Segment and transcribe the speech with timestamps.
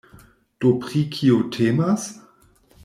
[0.63, 2.11] Do pri kio temas?